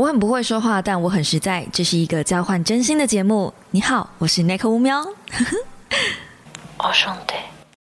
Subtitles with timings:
[0.00, 1.66] 我很不会说话，但我很实在。
[1.70, 3.52] 这是一个交换真心的节目。
[3.70, 5.04] 你好，我是奈克乌喵。
[6.78, 7.34] 我兄弟。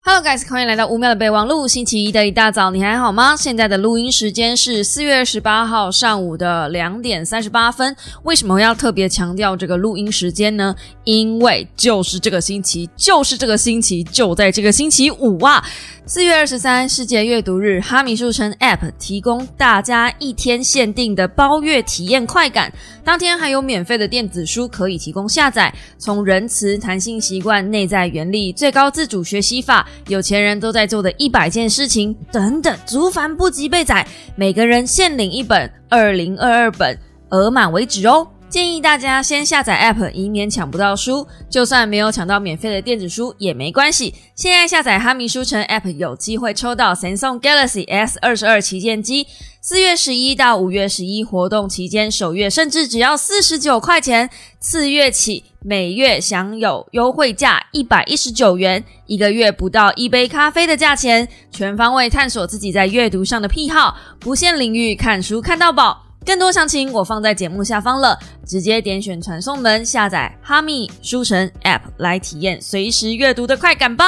[0.02, 1.68] Hello guys，欢迎来到乌喵的备忘录。
[1.68, 3.37] 星期一的一大早，你还好吗？
[3.37, 7.94] 现在的录音时间是四月二十八号上午的两点三十八分。
[8.22, 10.74] 为什么要特别强调这个录音时间呢？
[11.04, 15.63] 因为就是这个星期，就是这个星期，就在这个星期五啊！
[16.06, 22.73] 四月二十三，世界阅读日，哈米书城 App 提供大家一天限定的包月体验快感，
[23.05, 25.73] 当天还有免费的电子书可以提供下载。
[25.98, 36.98] 从仁慈、弹性习惯、内在原理、最高自主学习法、有钱人都在做的一百件事情等等，足凡不及被宰，每个人限领一本，二零二二本，
[37.30, 38.26] 额满为止哦。
[38.50, 41.24] 建议大家先下载 App，以免抢不到书。
[41.48, 44.12] 就算没有抢到免费的电子书也没关系。
[44.34, 49.28] 现在下载哈密书城 App，有机会抽到 Samsung Galaxy S 二十二旗舰机。
[49.60, 54.28] 四月十一到五月十一活动期间，首月甚至只要四十九块钱，
[54.59, 61.28] 次月起每月享有优惠价一百一十九元，一个月不到一杯咖啡的价钱。
[61.52, 66.09] 全方位探索自己在阅读上的癖好，不限领域，看书看到饱。
[66.25, 74.05] 更多详情我放在节目下方了，直接点选传送门下载哈密书城 App 来体验随时阅读的快感吧。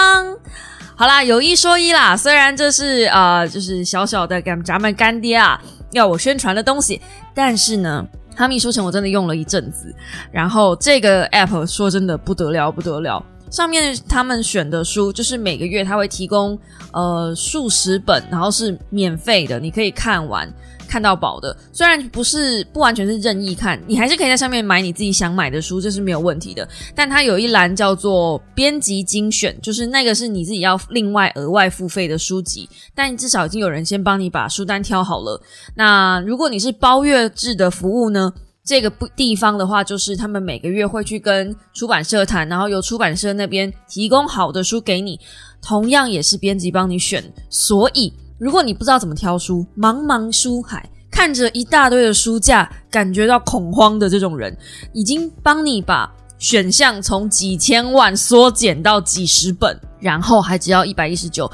[0.94, 5.60] 好啦，有一说一啦，虽然这是呃就是小小的给咱们干爹啊
[5.92, 7.00] 要我宣传的东西，
[7.34, 9.92] 但是呢，哈密书城我真的用了一阵子，
[10.30, 16.56] 然后这个 App 说真的不得了不得了，上面他们选的书就是每个月他会提供
[16.92, 20.46] 呃数十本，然后是免费的，你可以看完。
[20.92, 26.68] 看到宝的，虽然不是不完全是任意看，你还是可以在上面买你自己想买的书，这是没有问题的。
[26.94, 35.40] 但它有一栏叫做编辑精选，就是那个是你自己要另外额外付费的书籍，但至少已经有人先帮你把书单挑好了。
[35.74, 38.30] 那如果你是包月制的服务呢？
[38.64, 45.18] 这个不地方的话，就是他们每个月会去跟出版社谈，然后由出版社那边提供好的书给你，
[45.60, 48.12] 同样也是编辑帮你选，所以。
[48.42, 54.52] 如果你不知道怎么挑书，茫茫书海看着一大堆的书架，感觉到恐慌的这种人，
[54.92, 61.48] 已经帮你把选项从几千万缩减到几十本，然后还只要一百一十九。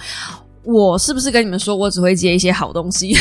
[0.64, 3.14] 我是不是跟你们说，我只会接一些好东西？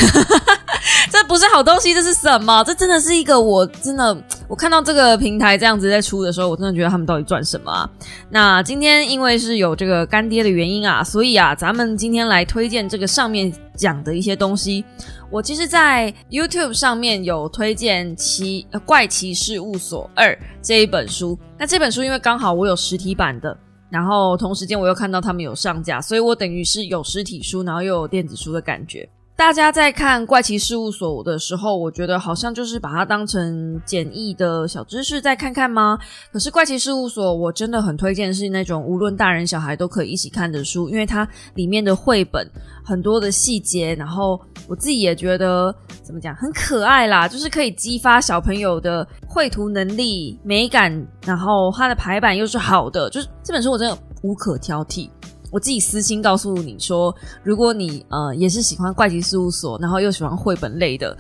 [1.28, 2.64] 不是好东西，这是什么？
[2.64, 4.16] 这真的是一个，我真的，
[4.48, 7.90] 我看到这个平台这样子在出的时候，我真的觉得他们到底赚什么啊？
[8.30, 14.86] 那今天因为是有这个干爹的原因啊，所以啊，咱们今天来推荐这个上面讲的一些东西。
[15.30, 21.38] 我其实，在 YouTube 上面有推荐《奇怪奇事务所二》这一本书。
[21.58, 23.56] 那这本书因为刚好我有实体版的，
[23.90, 29.08] 然后同时间我又看到他们有上架，所以我等于是有实体书，然后又有电子书的感觉。
[29.38, 35.96] 大家在看怪奇事务所的时候，我觉得好像就是把它当成简易的小知识再看看吗？
[36.34, 42.50] 可是怪奇事务所我真的很推荐是那种无论大人小孩都可以一起看的书，因为它里面的绘本
[42.84, 50.92] 很多的细节，然后我自己也觉得怎么讲很可爱啦，就是可以激发小朋友的绘图能力、美感，
[51.24, 55.08] 然后它的排版又是好的，就是这本书我真的无可挑剔。
[55.52, 61.18] 我自己私心告诉你说，如果你呃也是喜欢怪奇事务所，然后又喜欢绘本类的，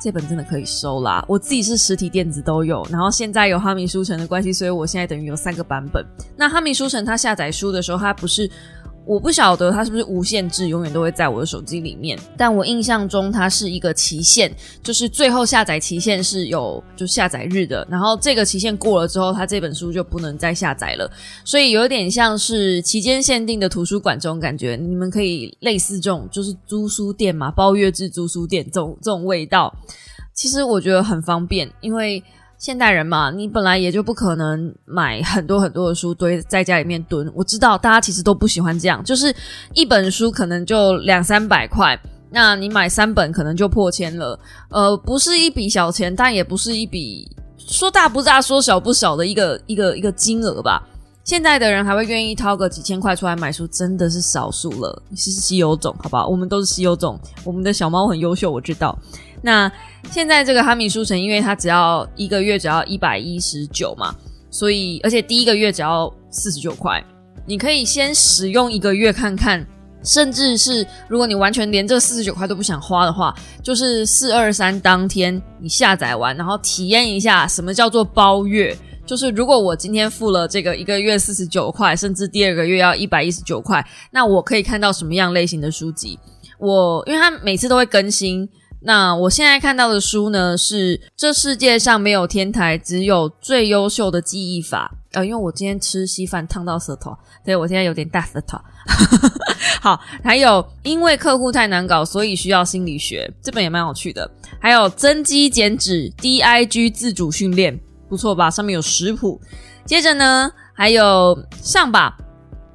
[0.00, 1.24] 这本真的可以收啦。
[1.28, 6.04] 我自己是实体电子都有，然后现在有哈密书城的关系，所以我现在等于有三个版本。
[6.36, 8.50] 那哈密书城它下载书的时候，它不是。
[9.06, 12.18] 我不晓得它是不是无限制，永远都会在我的手机里面。
[12.36, 14.52] 但我印象中它是一个期限，
[14.82, 17.86] 就是最后下载期限是有就下载日的。
[17.88, 21.08] 然后这个期限过了之后，它这本书就不能再下载了。
[21.44, 24.74] 所以有点像是期间限定的图书馆这种感觉。
[24.74, 29.72] 你们可以类似这种，就是租书店嘛，包月制租书店这种这种味道。
[30.34, 32.20] 其实我觉得很方便，因为。
[32.58, 37.30] 现代人嘛，你本来也就不可能买很多很多的书堆在家里面蹲。
[37.34, 39.34] 我知道大家其实都不喜欢这样，就是
[39.74, 41.98] 一本书可能就两三百块，
[42.30, 44.38] 那你买三本可能就破千了。
[44.70, 50.82] 呃，不是一笔小钱，但也不是一笔说大不大、说小不小的一个一个一个金额吧。
[51.24, 55.02] 现在的人还会愿意掏个几千块出来买书，真的是少数了。
[55.16, 56.28] 是稀有种，好不好？
[56.28, 58.96] 我们都是稀有种，我们的小猫很优秀，我知道。
[59.42, 59.70] 那
[60.10, 64.14] 现在这个哈密书城，因为它只要一个月只要一百一十九嘛，
[64.50, 67.04] 所以而且第一个月只要四十九块，
[67.46, 69.64] 你可以先使用一个月看看，
[70.02, 86.18] 甚至是如果你完全连这四十九块都不想花的话，就是四二三当天你下载完，然后体验一下什么叫做包月，就是如果我今天付了这个一个月四十九块，甚至第二个月要一百一十九块，那我可以看到什么样类型的书籍？
[86.58, 88.48] 我因为它每次都会更新。
[88.80, 94.92] 那我现在看到的书呢，是这世界上没有天台，只有最优秀的记忆法。
[95.12, 97.10] 呃，因为我今天吃稀饭烫到舌头，
[97.42, 98.58] 所以我现在有点大舌头。
[99.80, 104.30] 好，还有因为客户太难搞，所以需要心理学，这本也蛮有趣的。
[104.60, 108.50] 还有增肌减脂 DIG 自主训练，不错吧？
[108.50, 109.40] 上面有食谱。
[109.86, 112.16] 接着呢，还有上吧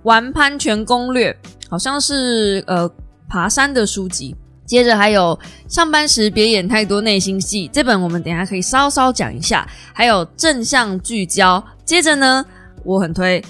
[0.03, 1.37] 玩攀全攻略，
[1.69, 2.89] 好像是呃
[3.29, 4.35] 爬山的书籍。
[4.71, 5.37] 接着还有
[5.67, 9.67] 上班时别演太多内心戏，这本我们等下可以稍稍讲一下。
[9.93, 11.61] 还有正向聚焦。
[11.83, 12.45] 接着呢，
[12.85, 13.43] 我很推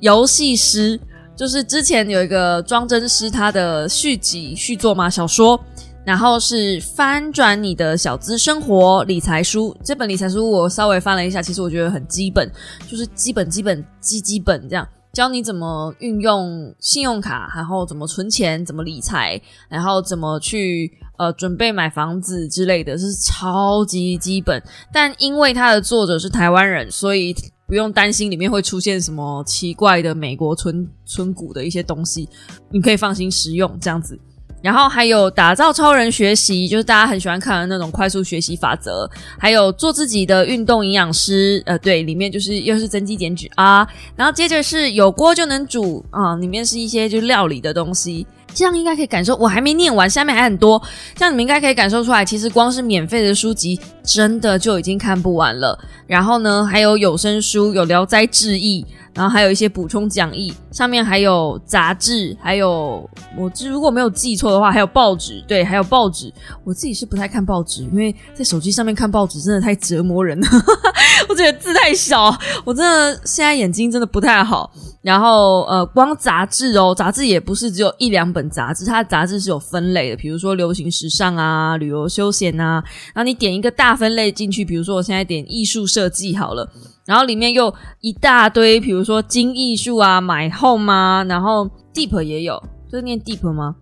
[0.00, 0.98] 游戏师，
[1.36, 5.60] 就是之前有一个庄真师他的续集续作嘛小说，
[6.04, 9.76] 然后是翻转你的小资生活理财书。
[9.84, 12.50] 这本理财书我稍微翻了一下，其实我觉得很基本，
[12.90, 14.84] 就是基本基本基基本这样。
[15.14, 24.62] 教你怎么运用信用卡，然后怎么存钱，怎么理财，然后怎么去呃准备买房子之类的，是超级基本。
[24.92, 27.34] 但因为它的作者是台湾人，所以
[27.66, 32.28] 不用担心里面会出现什么奇怪的美国村村股的一些东西，
[32.70, 34.18] 你可以放心使用这样子。
[34.64, 39.06] 然后还有打造超人学习，就是大家很喜欢看的那种快速学习法则。
[39.38, 43.86] 还有做自己的运动营养师，呃，对，里面就是又是增肌减脂啊。
[44.16, 48.26] 然后接着是有锅就能煮啊，里面是一些就是料理的东西。
[48.54, 50.80] 这样应该可以感受，我还没念完，下面还很多。
[51.14, 55.78] 这样你们应该可以感受出来，其实光是免费的书籍，真的就已经看不完了。
[56.06, 58.82] 然后呢，还有有声书，有《聊斋志异》。
[59.14, 65.42] 然后还有一些补充讲义，上面还有杂志，还有我如果没有记错的话，还有报纸。
[65.46, 66.32] 对，还有报纸。
[66.64, 70.46] 我自己是不太看报纸，因为在手机上面看报纸真的太折磨人了。
[71.28, 74.72] 我觉得字太小，我真的现在眼睛真的不太好。
[75.00, 82.82] 然后呃，光杂志哦，杂志也不是只有一两本杂志，它的杂志是有分类的，比如说流行时尚啊、旅游休闲啊。
[83.14, 86.68] 然后你点一个大分类进去，比如说我现在点艺术设计好了。
[87.04, 93.76] 然后里面又一大堆，比如说金艺术啊、买 home 啊，然后 deep 也有，就是念 deep 吗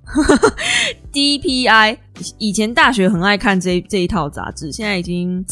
[1.13, 1.99] ？DPI
[2.39, 5.45] 以前大学很爱看这这一套杂志，现在已经，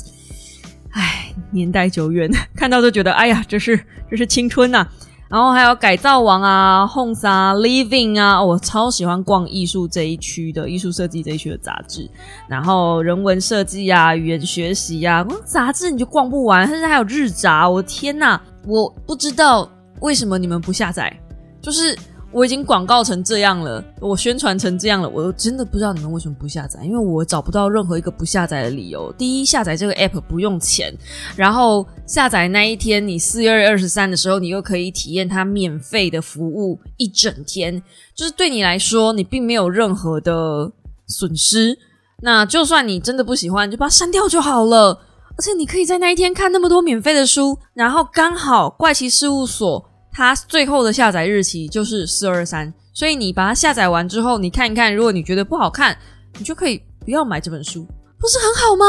[0.90, 3.78] 唉，年代久远，看到都觉得，哎呀，这是
[4.10, 4.86] 这是青春呐。
[5.30, 12.10] 然后还有改造王啊、Homes 啊、Living 啊，我超喜欢逛艺术这一区的艺术设计这一区的杂志。
[12.48, 21.16] 然后人文设计啊、语言学习啊，杂志你就逛不完，甚至还有日杂，我天呐，我不知道为什么你们不下载，
[21.62, 21.96] 就是。
[22.32, 29.12] 我已经广告成这样了，我宣传成这样了，我真的不知道你们为什么不下载，因为我找不到任何一个不下载的理由。
[29.14, 30.96] 第一，下载这个 app 不用钱，
[31.34, 37.82] 然后下载那一天，你四月二十三的时候，你又可以体验它免费的服务一整天，
[38.14, 40.70] 就是对你来说，你并没有任何的
[41.08, 41.76] 损失。
[42.22, 45.00] 那就算你真的不喜欢，就把它删掉就好了。
[45.36, 49.89] 而且你可以在那一天看那么多免费的书，然后刚好怪奇事务所。
[50.12, 55.96] 它最后的下载日期就是四二三，所以你把它下载完之后，你看一看，如果你觉得不好看，
[56.38, 57.86] 你就可以不要买这本书，
[58.18, 58.84] 不是很好吗？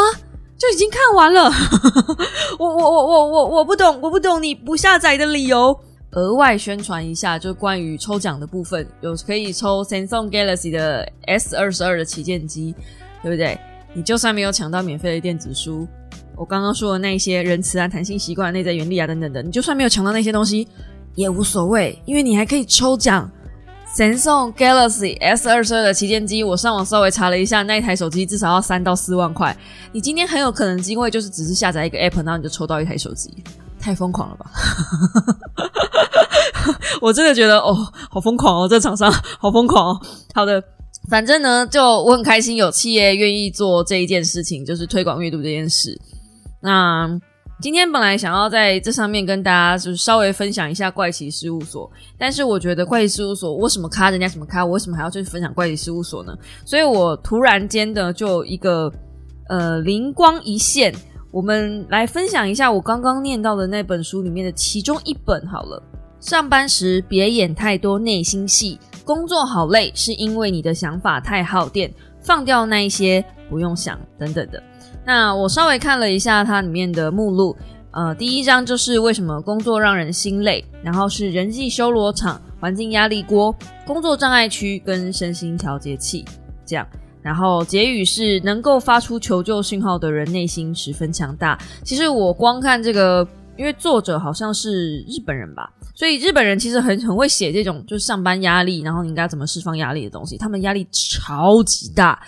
[0.57, 1.51] 就已经看完了。
[2.59, 5.75] 我我我我我我不懂，我不懂你不下载的理由。
[6.12, 12.75] 额外宣传一下，就关于抽奖的部分，有可以抽 Samsung Galaxy 的 S 二十二的旗舰机，
[13.24, 13.57] 对不对？
[13.94, 15.88] 你就算没有抢到免费的电子书，
[16.35, 20.67] 我刚刚说的那些仁慈啊、弹性习惯、内在原理啊等等的，你就算没有抢到那些东西。
[21.15, 23.30] 也无所谓，因为你还可以抽奖。
[23.94, 29.53] Samsung Galaxy S 二十二的旗舰机，我上网稍微查了一下，那一台手机至少要三到四万块。
[29.91, 33.44] 你今天很有可能机会就是只是下载一个 App，然后你就抽到一台手机，
[33.82, 34.46] 太疯狂了吧！
[37.01, 37.75] 我真的觉得哦，
[38.10, 40.00] 好疯狂哦，这厂商好疯狂哦。
[40.34, 40.63] 好的，
[41.10, 46.00] 反正呢，就我很开心有企业愿意做这一件事情，就是推广阅读这件事。
[46.62, 47.20] 那。
[47.62, 51.88] 今天本来想要在这上面跟大家就是稍微分享一下怪奇事务所，
[52.18, 56.36] 但是我觉得怪奇事务所我什么咖人家什么咖，我为什么还要去分享怪奇事务所呢？
[56.65, 58.91] 所以我突然间的就一个
[59.48, 60.91] 呃灵光一现，
[61.30, 65.84] 我们来分享一下我刚刚念到的那本书里面的其中一本好了。
[66.20, 74.63] 上班时别演太多内心戏，工作好累是因为你的想法太耗电，放掉那一些不用想等等的。
[75.05, 77.58] 那我稍微看了一下它里面的目录，
[77.91, 83.53] 呃，第一章就是为什么工作让人心累，然后是人际修罗场、环境压力锅、
[83.86, 86.24] 工作障碍区跟身心调节器
[86.65, 86.88] 这样，
[87.22, 91.58] 然后结语是能够发出求救信号的人内心十分强大。
[91.84, 93.27] 其实我光看这个，
[93.58, 102.22] 因为作者好像是日本人吧，所以日本人其实很很会写这种就是上班压力，然后你应该怎么释放压力的东西，他们压力超级大。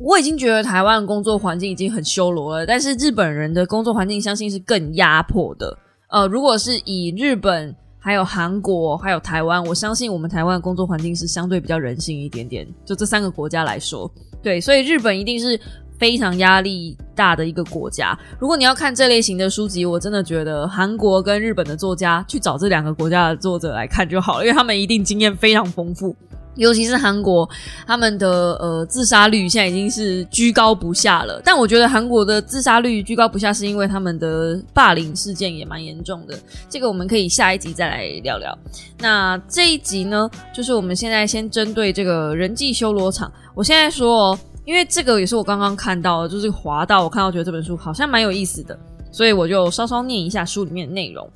[0.00, 5.78] 我已经觉得台湾工作环境已经很修罗了，但是日本人的工作环境相信是更压迫的。
[6.08, 12.66] 呃，如果是以日本、还有韩国、还有台湾，我相信我们台湾的工作环境是相对比较人性一点点。
[12.84, 14.10] 就这三个国家来说，
[14.42, 15.58] 对，所以日本一定是
[15.96, 18.18] 非常压力大的一个国家。
[18.40, 26.14] 如果你要看这类型的书籍，我真的觉得韩国跟日本的作家去找这两个国家的作者来看就好了，因为他们一定经验非常丰富。
[26.56, 27.48] 尤其是韩国，
[27.86, 31.40] 他们的呃自杀率现在已经是居高不下了。
[31.44, 36.38] 但我觉得韩国的自杀率居高不下，是因为他们的霸凌事件也蛮严重的。
[36.68, 38.56] 这个我们可以下一集再来聊聊。
[38.98, 43.32] 那这一集呢，就是我们现在先针对这个人际修罗场。
[43.54, 48.78] 我现在说，哦，因为这个也是我刚刚看到，就是滑到我看到觉得这本书好像蛮有意思的，
[49.10, 51.28] 所以我就稍稍念一下书里面的内容。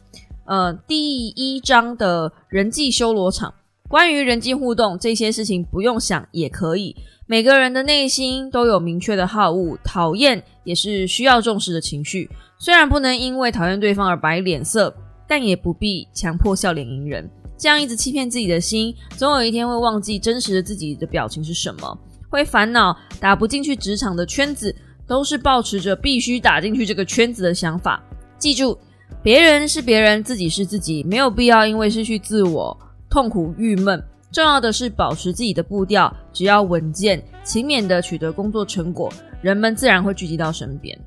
[0.46, 3.52] 呃，第一章的人际修罗场。
[3.88, 6.94] 关于人际互动这些事情，不用想也可以。
[7.26, 12.28] 每个人的内心都有明确的好恶，讨厌也是需要重视的情绪。
[12.58, 14.94] 虽然不能因为讨厌对方而摆脸色，
[15.26, 17.28] 但也不必强迫笑脸迎人。
[17.56, 24.74] 这样一直欺骗自己的心，总有一天会忘记真实的自己的表情是什么，会烦恼打不进去职场的圈子，
[25.06, 28.02] 都是保持着必须打进去这个圈子的想法。
[28.38, 28.78] 记住，
[29.22, 32.76] 别人是别人，自己是自己，没有必要因为失去自我。
[33.10, 39.12] 痛苦、郁闷，重要的是保持自己的步调，只要稳健、勤勉的取得工作成果，
[39.42, 40.98] 人们自然会聚集到身边。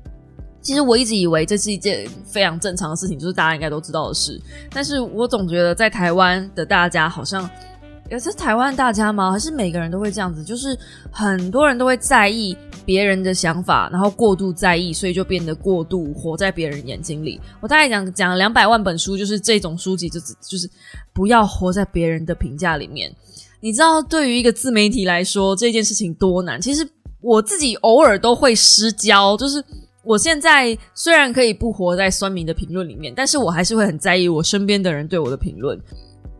[0.60, 4.40] 其实我一直以为这是一件非常正常的事情，就是大家应该都知道的事。
[4.70, 7.48] 但是我总觉得在台湾的大家好像。
[8.12, 9.32] 也是台湾大家吗？
[9.32, 10.44] 还是每个人都会这样子？
[10.44, 10.78] 就是
[11.10, 12.54] 很多人都会在意
[12.84, 17.40] 别人的想法，然后过度在意，所以就变得过度活在别人眼睛里。
[17.58, 20.68] 我大概讲讲两百万本书，就是这种书籍，就是就是
[21.14, 23.10] 不要活在别人的评价里面。
[23.60, 26.60] 你知道，对于一个自媒体来说，这件事情多难？
[26.60, 26.86] 其实
[27.22, 29.64] 我自己偶尔都会失焦，就是
[30.04, 35.80] 我现在虽然可以不活在酸民的评论里面，但是我还是会很在意我身边的人对我的评论。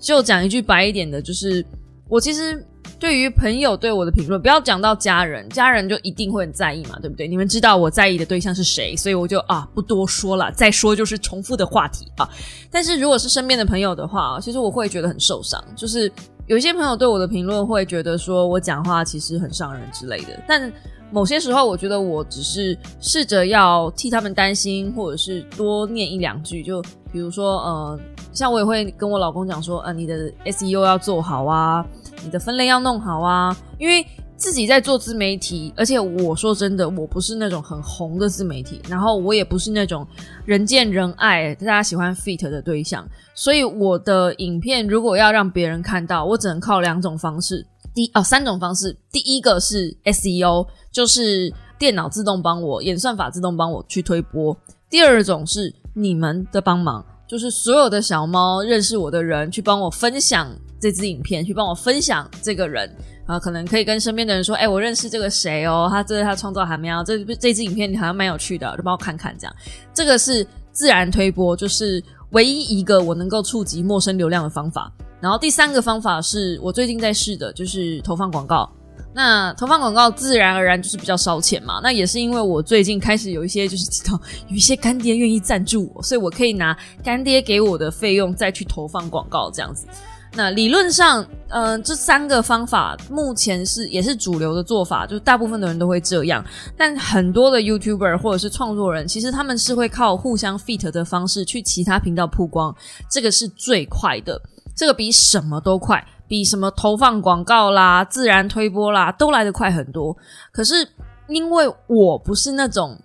[0.02, 1.64] 就讲一句白一点的，就是
[2.09, 2.62] 我其实
[2.99, 7.28] 对于朋友对我的评论，不要讲到家人，家人就一定会很在意嘛，对不对？
[7.28, 10.50] 你们知道我在意的对象是谁，所以我就啊不多说了。
[10.52, 12.28] 再说就是重复的话题啊。
[12.71, 15.62] 但是如果是身边的朋友的话，其实我会觉得很受伤。
[15.76, 16.11] 就是
[16.49, 20.71] 有一些朋友对我的评论会觉得说我讲话其实很伤人之类的，但
[21.12, 28.00] 某些时候我觉得我只是试着要替他们担心，或者是多念一两句，就比如说呃。
[28.35, 31.85] 像我也会跟我老公讲说，呃，你的 SEO 要做好啊，
[32.25, 34.02] 你的分类要弄好啊，因为
[34.38, 40.07] 自己在做自媒体，而且我说真的，我不是那种很红的自媒体，然后我也不是那种
[40.47, 54.57] 人见人爱、大家喜欢 fit 的对象，所以我的影片如果要让别人看到，我只能靠两种方式，第哦三种方式，第一个是 SEO，就是电脑自动帮我演算法自动帮我去推播，
[54.89, 57.05] 第二种是你们的帮忙。
[57.25, 62.95] 就是所有的小猫认识我的人，去帮我分享这支影片，去帮我分享这个人
[63.25, 69.57] 啊，可能可以跟身边的人说：“哎，我认识这个谁哦，他这是他创造还没有这这支影片好像蛮有趣的，就帮我看看这样。”
[69.95, 74.93] 这个是自然推播，就是唯一一个我能够触及陌生流量的方法。
[75.23, 78.69] 然后第三个方法是我最近在试的，就是投放广告。
[79.14, 81.81] 那投放广告自然而然就是比较烧钱嘛。
[81.83, 89.87] 那也是因为我最近开始有一些就是知道有一些干爹愿意赞助我，所以我可以拿干爹给我的费用再去投放广告这样子。
[90.35, 96.43] 那理论上，嗯，这三个方法目前是也是主流的做法，就是大部分的人都会这样。
[96.75, 102.75] 但很多的 YouTuber 或者是创作人，其实他们是会靠互相 fit 的方式去其他频道曝光，
[103.11, 104.41] 这个是最快的，
[104.75, 106.05] 这个比什么都快。
[106.29, 110.17] 比什么投放广告啦、自然推播啦都来得快很多。
[110.50, 110.88] 可是
[111.29, 112.99] 因为我不是那种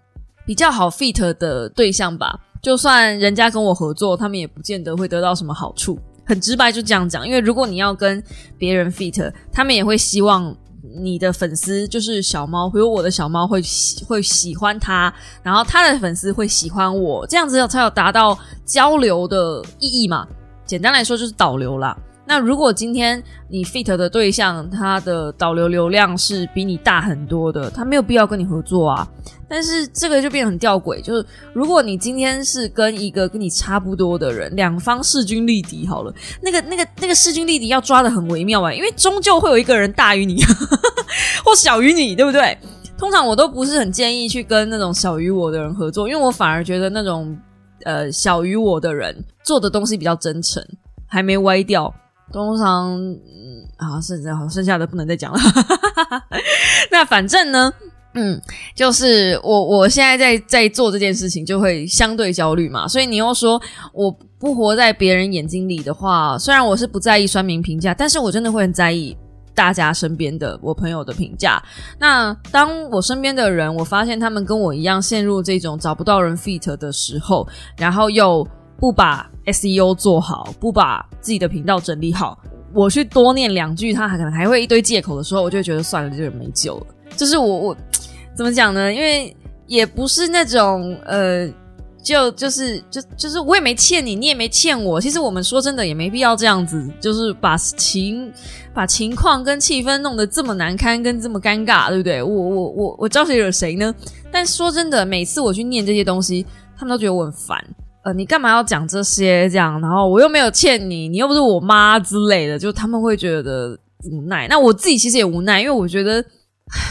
[0.45, 5.99] 比较好 fit 的对象吧，就算人家跟我合作，他们也不见得会得到什么好处。
[6.25, 8.23] 很直白就这样讲，因为如果你要跟
[8.57, 10.55] 别人 fit，他们也会希望
[10.97, 20.25] 你的粉丝就是小猫，比如我的小猫会喜会喜欢他，然后他的粉丝会喜欢我，这样子才有达到交流的意义嘛。
[20.67, 21.97] 简单来说就是导流啦。
[22.29, 29.07] 那如果今天你 fit 的对象，他的导流流量是比你大很多的，他没有必要跟你合作啊。
[29.47, 40.43] 但是这个就变得很吊诡，就是如果你今天是跟一个跟你差不多的人，两方势均力敌好了，那个那个那个势均力敌要抓的很微妙啊，因为终究会有一个人大于你
[41.45, 42.57] 或小于你，对不对？
[42.97, 47.37] 通常我都不是很建议去跟那种小于我的人合作，因为我反而觉得那种
[47.83, 50.63] 呃小于我的人做的东西比较真诚，
[51.07, 51.93] 还没歪掉。
[52.33, 55.39] 通常，嗯，好，剩下好剩下的不能再讲了。
[56.91, 57.71] 那反正呢，
[58.15, 58.41] 嗯，
[58.75, 62.85] 就是我我现在在在做这件事情，就会相对焦虑嘛。
[62.85, 63.61] 所以你又说
[63.93, 69.15] 我不活在别人眼睛里的话，虽然我是不在意酸民评价，但是我真的会很在意
[69.57, 71.59] 大家身边的我朋友的评价。
[71.97, 77.47] 那当我身边的人，我发现他们跟我一样陷入这种找不到人 fit 的时候，
[77.77, 78.47] 然后又
[78.79, 82.37] 不把 SEO 做好，不把自己的频道整理好，
[82.71, 86.85] 我去多念两句，他还可能还会一堆借口的时候，我就觉得算了，这个人没救了。
[87.15, 87.77] 就是我我。
[88.35, 88.93] 怎么讲呢？
[88.93, 89.35] 因为
[89.65, 91.49] 也不是那种呃，
[92.07, 95.01] 就就是就就是我也没欠你，你也没欠我。
[95.01, 98.31] 其实我们说真的也没必要这样子，就是把情
[98.73, 102.23] 把情况跟气氛弄得这么难堪，跟这么尴尬，对不对？
[102.23, 103.93] 我我我我招谁惹谁呢？
[104.31, 106.45] 但说真的，每次我去念这些东西，
[106.77, 107.61] 他们都觉得我很烦。
[108.05, 109.49] 呃，你干嘛要讲这些？
[109.49, 113.77] 这样，然后我又没有欠你，你又不是我妈之类的，就他们会觉得
[114.09, 114.47] 无奈。
[114.47, 116.23] 那我自己其实也无奈，因为我觉得。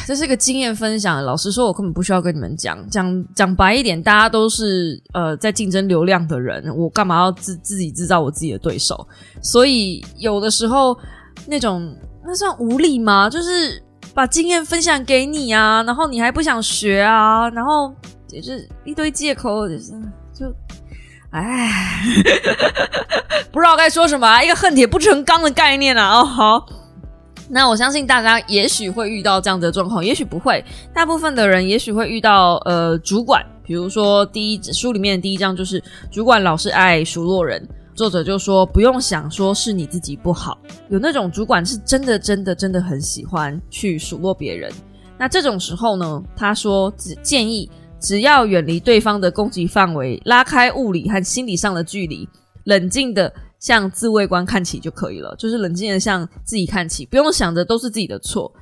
[0.06, 1.22] 这是个经验分享。
[1.24, 2.78] 老实说，我根本不需要跟你们讲。
[2.88, 9.06] 讲讲白一点，大家都是呃在竞争流量的人，我干嘛要自自己制造我自己的对手？
[9.42, 10.96] 所以有的时候
[11.46, 13.28] 那种那算无理吗？
[13.28, 13.82] 就是
[14.14, 17.94] 把经验分享给你啊，然后你还不想学啊，然后
[18.26, 19.92] 就是一堆借口，就是
[20.32, 20.46] 就
[21.30, 22.02] 哎，
[23.52, 26.20] 不知道该说什么，啊一个恨铁不成钢的概念啊。
[26.20, 26.66] 哦，好。
[27.48, 30.64] 那我相信大家也许会遇到这样的状况，也许不会。
[30.92, 44.72] 大部分的人也许会遇到呃主管，比如说第一书里面第一章就是主管老是爱数落人，作者就说不用想说是你自己不好，有那种主管是真的真的真的很喜欢去数落别人。
[45.16, 52.28] 那这种时候呢，他说只建议只要远离对方的攻击范围，拉开物理和心理上的距离，
[52.64, 53.32] 冷静的。
[53.58, 58.52] 向自卫官看齐就可以了，就是冷静的向自己看齐，不用想着都是自己的错，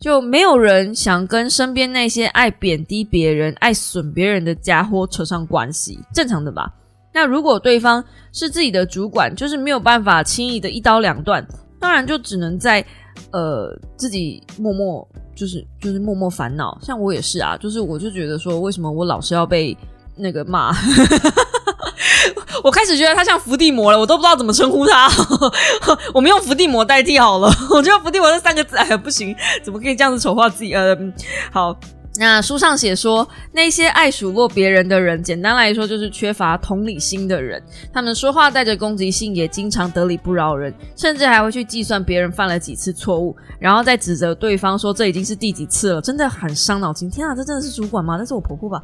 [0.00, 6.72] 就没有人想跟身边那些爱贬低别人、爱损别人的家伙扯上关系，正常的吧？
[7.12, 11.46] 那如果对方是自己的主管，就是没有办法轻易的一刀两断，
[11.78, 12.84] 当然就只能在
[13.30, 16.76] 呃自己默默就是就是默默烦恼。
[16.82, 19.76] 像我也是啊，就是我就觉得说，为什么我老是要被
[20.16, 20.72] 那个骂？
[22.64, 25.06] 我开始觉得他像伏地魔了，我都不知道怎么称呼他。
[26.14, 27.52] 我们用伏地魔代替好了。
[27.68, 30.72] 我觉得伏地魔这三个字，哎呀，不行，怎么可以这样子丑化自己？
[30.74, 30.96] 呃，
[31.52, 31.76] 好，
[32.16, 37.60] 那书上写说，那些爱数落别人的人，简单来说就是缺乏同理心的人。
[37.92, 47.10] 他们说话带着攻击性，也经常得理不饶人，甚至还会去计算别人犯了几次错误，然后再指责对方说这已经是第几次了，真的很伤脑筋。
[47.10, 48.16] 天啊，这真的是主管吗？
[48.16, 48.80] 那是我婆婆吧？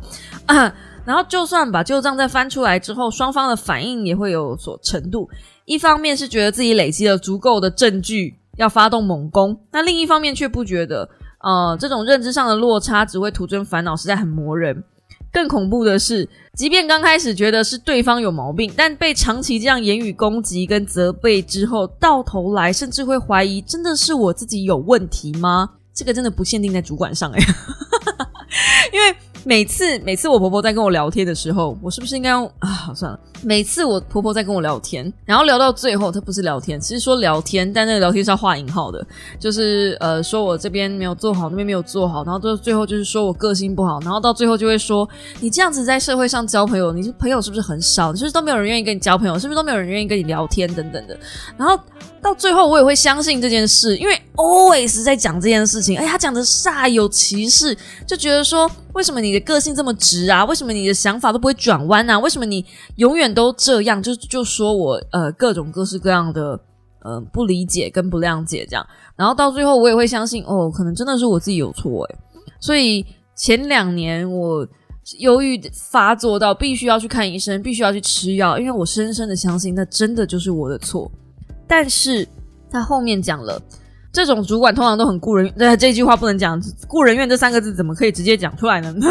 [1.06, 5.28] 然后，就算把旧账再翻出来之后，双方的反应也会有所程度。
[5.64, 11.08] 一方面是觉得自己累积了足够的证据要发动猛攻，那另一方面却不觉得，
[11.42, 14.84] 呃，这种认知上的落差只会徒增烦恼，实在很磨人。
[15.32, 25.70] 更恐怖的是，即便刚开始觉得是对方有毛病，但被长期这样言语攻击跟责备之后，到头来甚至会怀疑，真的是我自己有问题吗？
[25.94, 27.38] 这个真的不限定在主管上哎，
[28.92, 29.16] 因为。
[29.42, 32.92] 每次每次我婆婆在跟我聊天的时候，我是不是应该用啊？
[32.94, 39.04] 算了，每次我婆婆在跟我聊天，然后聊到最后，她不是聊天，其实说聊天，但那个聊天是要画引号的，
[39.38, 45.08] 就是呃，说我这边没有做好，那边没有做好，然后到最后就是说我个性不好，然后到最后就会说
[45.40, 48.12] 你这样子在社会上交朋友，你是朋友是不是很少？
[48.12, 49.38] 你是不是都没有人愿意跟你交朋友？
[49.38, 51.18] 是不是都没有人愿意跟你聊天等等的？
[51.56, 51.78] 然后
[52.20, 57.74] 到最后我也会相信这件事，因为 always 在讲这件事情，哎，他讲的煞有其事，
[58.06, 58.70] 就觉得说。
[58.92, 60.44] 为什么你你的个性这么直啊？
[60.44, 62.18] 为什么你的想法都不会转弯啊？
[62.18, 62.64] 为什么你
[62.96, 64.02] 永远都这样？
[64.02, 66.58] 就就说我呃各种各式各样的
[67.04, 72.18] 呃不理解跟不谅解这样，然后到最后我也会相信哦，可能真的是我自己有错诶。
[72.58, 74.66] 所以前两年我
[75.20, 81.10] 忧郁发作到必须要去看医生，必须要去吃药，因为我深深的相信那真的就是我的错。
[81.68, 82.26] 但是
[82.70, 83.62] 他后面讲了。
[84.12, 88.92] 这种主管通常都很顾人，对 这句话不能讲“顾人怨”这三个字，怎么可以直接讲出来呢？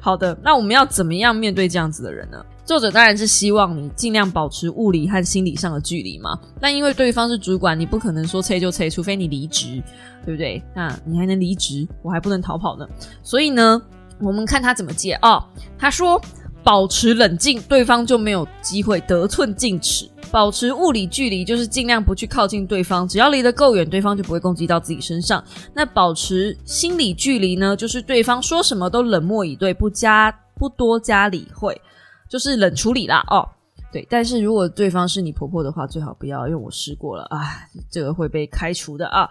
[0.00, 2.44] 好的，那我们要怎么样面对这样子的人呢？
[2.66, 6.38] 作者当然是希望你尽量保持物理和心理上的距离嘛。
[6.60, 9.82] 但因为对方是主管，你不可能说催就催，除非你离职，
[10.24, 10.62] 对不对？
[10.74, 12.86] 那你还能离职，我还不能逃跑呢。
[13.22, 13.80] 所以呢，
[14.20, 15.42] 我们看他怎么接啊？
[15.78, 16.20] 他说。
[16.62, 20.08] 保持冷静，对方就没有机会得寸进尺。
[20.34, 25.40] 保持物理距离，就是尽量不去靠近对方，只要离得够远，对方就不会攻击到自己身上。
[25.72, 27.76] 那保持心理距离呢？
[27.76, 31.80] 就是对方说什么都冷漠以对，不加不多加理会，
[32.28, 33.22] 就是冷处理啦。
[33.28, 33.48] 哦，
[33.92, 34.04] 对。
[34.10, 39.30] 但是如果对方是你婆婆的话，最好不要，因为我试过了啊，这个会被开除的啊。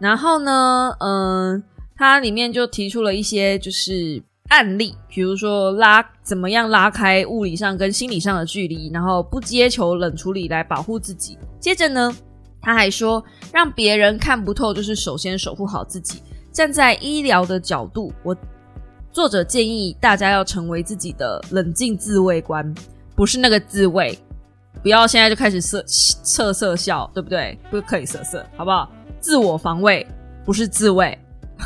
[0.00, 1.62] 然后呢，嗯。
[1.96, 11.38] 它里面就提出了一些就是案例，比如说拉怎么样拉开物理上跟心理上的距离，然后不接球冷处理来保护自己。
[11.58, 12.14] 接着呢，
[12.60, 16.22] 他还说让别人看不透，就是首先守护好自己。
[16.52, 18.36] 站在医疗的角度，我
[19.10, 22.72] 作者建议大家要成为自己的冷静自卫官，
[23.16, 24.16] 不是那个自卫，
[24.82, 25.82] 不要现在就开始色
[26.22, 27.58] 测 色笑，对不对？
[27.70, 28.88] 不可以色色，好不好？
[29.18, 30.06] 自我防卫
[30.44, 31.18] 不是自卫。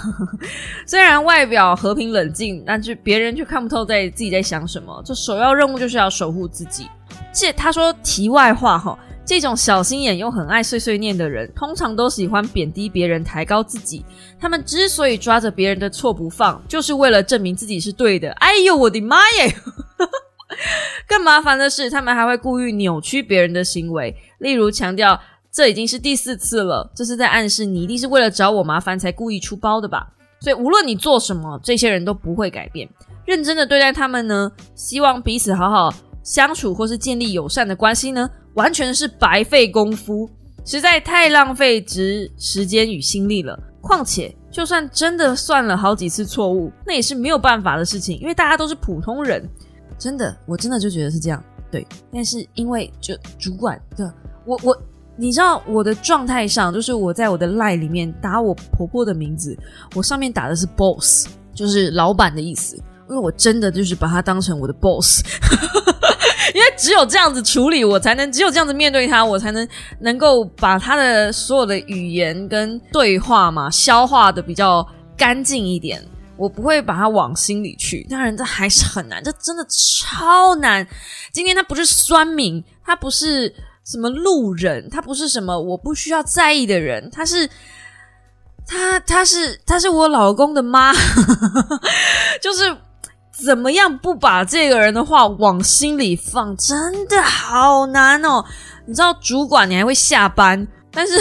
[0.87, 5.03] 虽然外表和平冷静，但是别人却看不透在自己在想什么。
[5.05, 6.87] 这首要任务就是要守护自己。
[7.33, 14.05] 这他说题外话哈，这种小心眼又很爱碎碎念的人，通常都喜欢贬低别人，抬高自己。
[14.41, 18.31] 他们之所以抓着别人的错不放，就是为了证明自己是对的。
[18.33, 19.55] 哎呦，我的妈耶！
[21.07, 25.21] 更麻烦的是，他们还会故意扭曲别人的行为，例如强调。
[25.59, 30.09] 这已经是第四次了，这是在暗示你一定是为了找我麻烦才故意出包的吧？
[30.39, 32.89] 所以无论你做什么，这些人都不会改变。
[33.27, 35.93] 认真的对待他们呢，希望彼此好好
[36.23, 40.31] 相处或是建立友善的关系呢，完全是白费功夫，
[40.65, 43.59] 实在太浪费值时间与心力了。
[43.81, 49.45] 况且，就算真的算了好几次错误，那也是没有办法的事情，因为大家都是普通人。
[49.99, 51.43] 真的，我真的就觉得是这样。
[51.69, 54.15] 对，但是因为就主管的
[54.47, 54.81] 我我。
[55.21, 59.59] 你知道我的状态上，就是我在我的 line 里面打我婆婆的名字，
[59.97, 62.77] 我上面打的是 boss，就是老板的意思，
[63.09, 65.21] 因为我真的就是把她当成我的 boss，
[66.55, 76.01] 因为只有这样子处理，我才能只有这样子面对他，我才能能够把他的所有的语言跟对话嘛消化的比较干净一点，
[76.37, 78.07] 我不会把它往心里去。
[78.09, 80.87] 当然，这还是很难，这真的超难。
[81.33, 83.53] 今天他不是酸敏，他不是。
[83.89, 84.91] 什么路人？
[84.91, 87.49] 他不是什么我不需要在意的人，他是
[88.67, 90.93] 他他是他是我老公的妈，
[92.43, 92.77] 就是
[93.33, 98.45] 怎么样不把这个人的话往心里放，真的好难哦。
[98.85, 101.19] 你知道主管你还会下班，但是。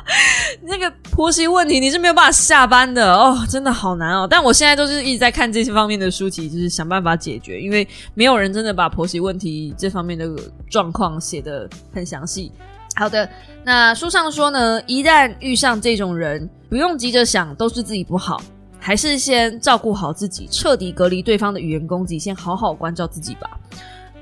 [0.62, 4.26] 那个婆媳问题你是没有办法下班的哦，真的好难哦。
[4.28, 10.28] 但我现在都是一直在看这些方面的书籍，就是想办法解决，因为没有人真的把婆媳问题这方面的
[10.70, 12.52] 状况写的很详细。
[12.94, 13.28] 好的，
[13.64, 18.40] 那书上说呢，一旦遇上这种人，不用急着想都是自己不好，
[18.78, 23.50] 还是先照顾好自己，彻底隔离对方的语言攻击，先好好关照自己吧。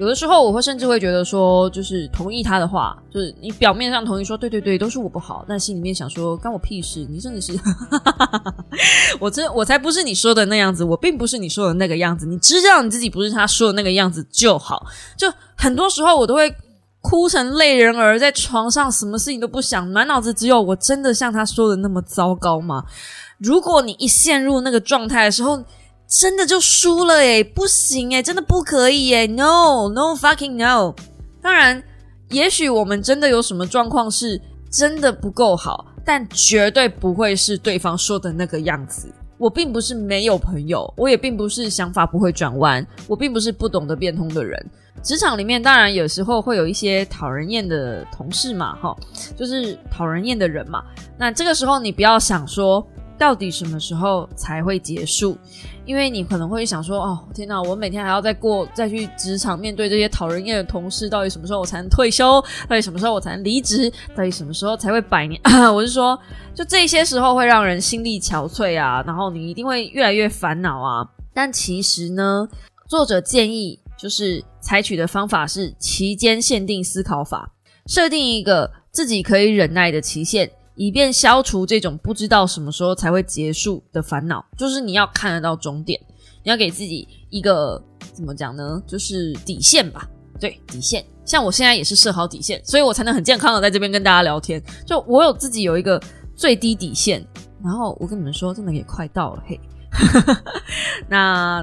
[0.01, 7.53] 有的时候我会甚至会觉得说，就是同意他的话，就是你表面上同意说对对对，都是我不好，但心里面想说关我屁事，你真的是，
[9.21, 14.87] 我真我才不是你说的那样子，我并不是你说的那个样子，你知道你自己不是他说的那个样子就好。
[15.19, 16.51] 就很多时候我都会
[17.03, 22.83] 哭成泪人儿，在床上什么事情都不想，满脑子只有我真的像他说的那么糟糕吗？
[23.37, 25.63] 如果你一陷入那个状态的时候。
[26.11, 30.93] 真的就输了诶，不行诶，真的不可以诶 n o no fucking no。
[31.41, 31.81] 当然，
[32.31, 34.41] 也许我们真的有什么状况是
[34.73, 39.09] 真的不够好，但绝对不会是对方说的那个样子。
[39.39, 44.61] 我并不是没有朋友，我也并不是想法不会转弯，我并不是不懂得变通的人。
[45.05, 48.95] 职场里面当然有时候会有一些讨人厌的同事嘛，哈，
[49.39, 50.83] 就是讨人厌的人嘛。
[51.17, 52.85] 那这个时候你不要想说。
[53.21, 55.37] 到底什么时候才会结束？
[55.85, 62.43] 因为你可能会想说：“哦，天哪，我每天还要再过再去职场面对这些讨人厌的同事，到底什么时候我才能退休？
[62.67, 63.93] 到底什么时候我才能离职？
[64.17, 65.39] 到底什么时候才会百年？”
[65.75, 66.19] 我是说，
[66.55, 71.07] 就这些时候会让人心力憔悴啊，然后你一定会越来越烦恼啊。
[71.35, 72.49] 但其实呢，
[72.89, 77.53] 作者建议就是采取的方法是期间限定思考法，
[77.87, 80.51] 设定一个自己可以忍耐的期限。
[80.81, 86.01] 以便消除这种不知道什么时候才会结束的烦恼，就是你要看得到终点，
[86.43, 87.79] 你要给自己一个
[88.15, 88.83] 怎么讲呢？
[88.87, 90.09] 就是底线吧，
[90.41, 91.05] 对，底线。
[91.27, 94.59] 像我现在也是设好底线，所以我才能很健康的在这边跟大家聊天。
[94.87, 96.03] 就我有自己有一个
[96.35, 97.23] 最低底线，
[97.63, 99.61] 然后我跟你们说，真的也快到了，嘿，
[101.11, 101.63] 那。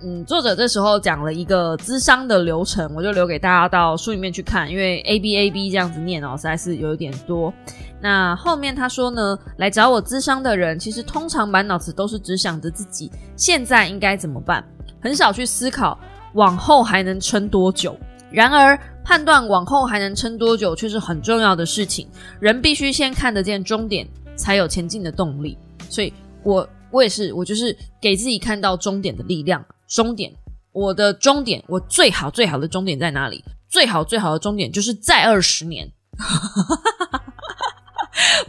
[0.00, 7.52] 嗯，作者这时候讲了一个咨商的流程，我就留给大家到书里面去看，因为 A B A B 这样子念哦，实在是有一点多。
[8.00, 14.64] 那后面他说呢，来找我咨商的人，其实通常满脑子都是只想着自己现在应该怎么办，
[15.00, 15.98] 很少去思考
[16.34, 17.96] 往后还能撑多久。
[18.30, 22.06] 然而，判断往后还能撑多久却是很重要的事情。
[22.38, 24.06] 人必须先看得见终点，
[24.36, 25.58] 才有前进的动力。
[25.88, 26.12] 所以，
[26.44, 29.64] 我我也是，我就是给自己看到终点的力量。
[29.88, 30.32] 终点，
[30.72, 33.42] 我的终点，我最好最好的终点在哪里？
[33.68, 35.90] 最好最好的终点就是再二十年。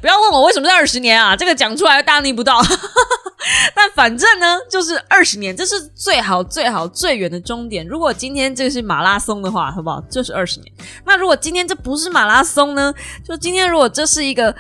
[0.01, 2.59] 不要问我为什么是二十年啊，这个讲出来大逆不道。
[3.75, 7.85] 但反正呢，就是二十年，这是最好、最好、最远的终点。
[7.87, 10.01] 如果今天这个是马拉松的话，好不好？
[10.09, 10.71] 就是二十年。
[11.05, 12.93] 那如果今天这不是马拉松呢？
[13.23, 14.53] 就今天如果这是一个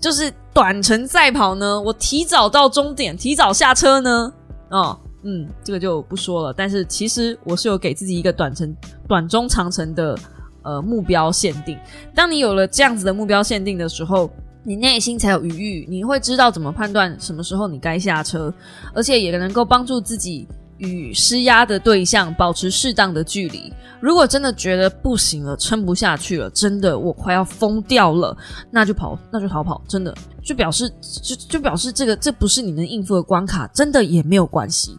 [0.00, 1.80] 就是短程赛跑呢？
[1.80, 4.32] 我提早到终点，提早下车呢？
[4.70, 6.52] 哦，嗯，这个就不说了。
[6.52, 8.76] 但是其实我是有给自己一个短程、
[9.08, 10.18] 短中长程的
[10.62, 11.78] 呃目标限定。
[12.14, 14.30] 当你有了这样子的目标限定的时候。
[14.62, 18.52] 你内心才有余裕，你会知道怎么判断什么时候你该下车，
[18.92, 23.72] 而且也能够帮助自己与施压的对象保持适当的距离。
[24.02, 28.36] 如果真的觉得不行了，撑不下去了，真的我快要疯掉了，
[28.70, 34.94] 那就跑，那就逃跑，真的就表示就就表示这个这不是你能应付的关卡，真的也没有关系，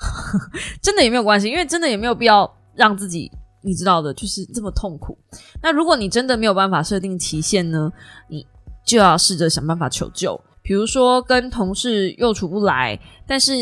[0.82, 3.30] 真的也没有关系，因为真的也没有必要让自己
[3.62, 5.18] 你知道的，就是这么痛苦。
[5.62, 7.92] 那如果你真的没有办法设定期限呢？
[8.28, 8.46] 你。
[8.82, 13.52] 就要试着想办法求救，比如说跟同事又处不来，但是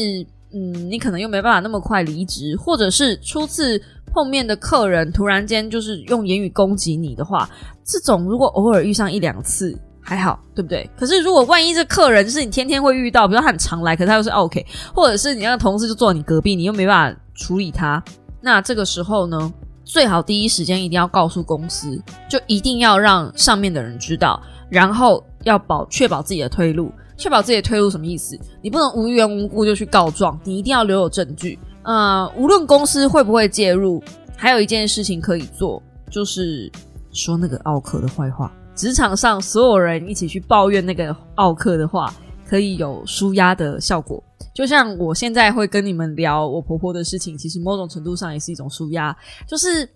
[0.54, 7.50] 嗯，你可能又没办法那么快离职，或者是初次碰面的客人突然间就是用言语攻击你的话，
[7.84, 9.76] 这种如果偶尔遇上一两次
[10.08, 10.88] 还好，对不对？
[10.98, 18.02] 可是如果万一这客人是你天天会遇到，比如他很常来，可是他又是 OK，或者是你那个同事就坐你隔壁，你又没办法处理他，
[18.40, 19.52] 那这个时候呢，
[19.84, 24.42] 最好第一时间一定要告诉公司，就一定要让上面的人知道。
[24.70, 28.38] 然后要保确保自己的退路，确保自己的退路什么意思？
[28.62, 31.58] 你不能无缘无故就去告状，你一定要留有证据。
[31.82, 34.02] 呃，无论公司会不会介入，
[34.36, 36.70] 还有一件事情可以做，就是
[37.12, 38.52] 说那个奥克的坏话。
[38.78, 42.14] 职场上所有人一起去抱怨那个奥克的话，
[42.46, 44.22] 可以有舒压的效果。
[44.54, 49.14] 就像我现在会跟你们聊我婆婆的事情，其实某种程度上也是一种舒压，
[49.48, 49.88] 就是。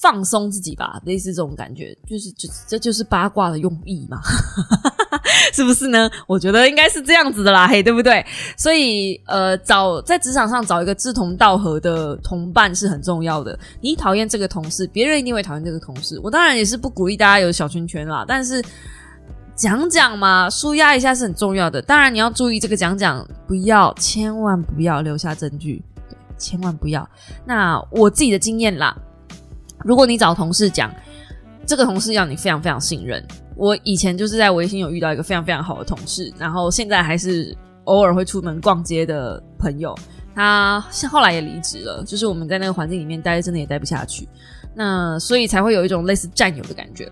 [0.00, 4.20] 放松自己吧，类似这种感觉，就是就这就是八卦的用意嘛，
[5.52, 6.10] 是不是呢？
[6.26, 8.24] 我觉得应该是这样子的啦，嘿，对不对？
[8.56, 13.58] 所以呃，找在职场上找一个志同道合的同伴是很重要的。
[13.80, 16.20] 你讨厌这个同事，别人一定会讨厌这个同事。
[16.22, 18.62] 我当然也是不鼓励大家有小圈圈啦，但是
[19.54, 21.80] 讲讲嘛，舒压一下是很重要的。
[21.80, 27.08] 当然你要注意这个讲讲，不要千万不要留下证据，对，千万不要。
[27.44, 28.96] 那我自己的经验啦。
[29.86, 30.92] 如果你找同事讲，
[31.64, 33.24] 这个同事要你非常非常信任。
[33.54, 39.94] 我以前就是在微信有遇到一个非常非常好的同事，然后现在还是偶尔会出门逛街的朋友。
[40.34, 44.28] 他后来也离职了，就是我们在那个环境里面待，真的也待不下去。
[44.74, 47.10] 那所以才会有一种类似战友的感觉。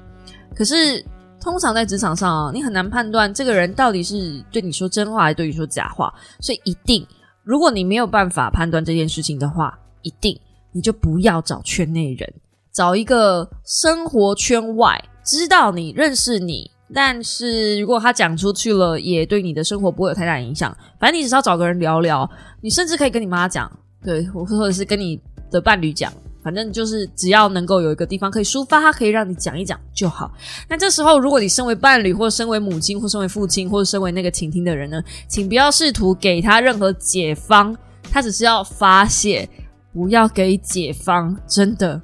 [0.55, 1.03] 可是
[1.41, 6.13] 通常在职场上啊，你很难判断这个人到底是对你说真话还是对你说假话。
[6.41, 7.07] 所以一定，
[7.45, 10.39] 如果你没有办法判断这件事情的话，一定
[10.73, 12.35] 你就不要找圈内人。
[12.75, 20.77] 找一个生活圈外知道你认识你，但是如果他讲出去了，也对你的生活不会有太大影响。
[20.99, 22.29] 反正你只要找个人聊聊，
[22.61, 23.71] 你甚至可以跟你妈讲，
[24.03, 25.21] 对，或者是跟你
[25.53, 30.33] 的伴侣讲，反正就是只要能够有一个地方可以抒发，可以让你讲一讲就好。
[30.69, 37.75] 那这时候，如果你身为伴侣，或身为母亲，或身为父亲，或者身为那个倾听的人呢，请不要试图给他任何解方，
[38.11, 39.49] 他只是要发泄，
[39.93, 42.03] 不要给解方，真的。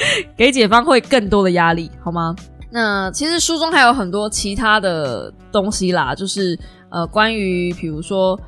[0.36, 2.34] 给解方会更多的压力，好吗？
[2.70, 6.58] 那其实书中还有很多其他的东西啦，就是
[6.90, 8.38] 呃，关于比如说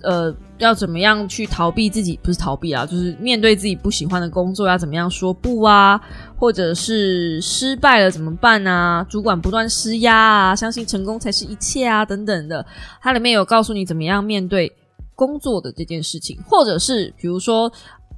[0.00, 6.00] 呃，要怎么样去逃避自己，不是逃避啊，就是面对自己不喜欢的工作要怎么样说不啊，
[6.38, 9.04] 或者是失败了怎么办啊？
[9.10, 12.64] 主管不断施压啊，相信成功才是一切啊，等等的，
[13.02, 14.72] 它里面有告诉你怎么样面对
[15.16, 17.72] 工作的这件事情，或者是比如说。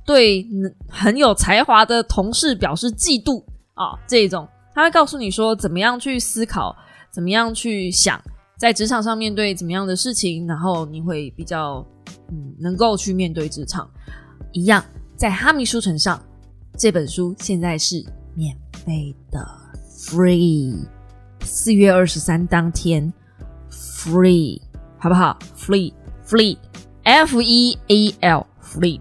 [0.07, 0.47] 对
[0.88, 3.42] 很有才华的同事表示嫉妒
[3.75, 6.75] 啊，这种他会告诉你说怎么样去思考，
[7.11, 8.23] 怎么样去想，
[8.57, 11.85] 在职场上面对怎么样的事情，然后你会比较
[12.31, 13.90] 嗯能够去面对职场。
[14.53, 14.83] 一样
[15.16, 16.23] 在哈密书城上，
[16.79, 19.45] 这本书现在是免费的
[19.99, 20.87] ，free。
[21.40, 23.12] 四月二十三当天
[23.71, 24.61] ，free，
[24.99, 28.47] 好不好？free，free，f e a l。
[28.77, 29.01] Fleet，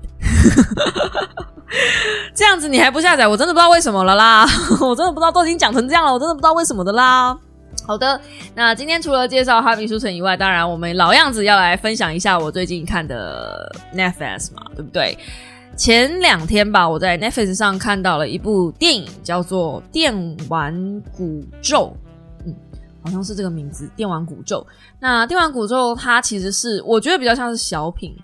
[2.33, 3.27] 这样子你还不下载？
[3.27, 4.45] 我真的不知道为什么了啦！
[4.81, 7.37] 我真的不知道，都已经讲成这样了，我真的不知道为什么的啦。
[7.85, 8.19] 好的，
[8.55, 15.17] 那今天除了介绍哈密书城以外，当然我们老样子要来分享一下我最近看的 Netflix 嘛，对不对？
[15.75, 20.73] 前两天吧，我在 Netflix 上看到了一部电影，叫做《电玩
[21.17, 21.93] 古咒》，
[22.45, 22.55] 嗯，
[23.03, 24.65] 好像是这个名字，《电玩古咒》。
[24.99, 28.15] 那《电玩古咒》它其实是我觉得比较像是小品。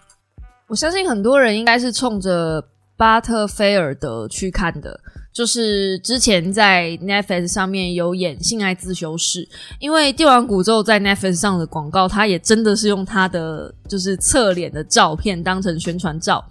[0.72, 2.64] 我相信很多人应该是冲着
[2.96, 4.98] 巴特菲尔德去看的，
[5.34, 9.44] 就是之前在 Netflix 上面有演《性爱自修室》，
[9.80, 16.42] 因为电玩古咒在 Netflix 上的广告，他也真的是用他的就是侧脸的照片当成宣传照，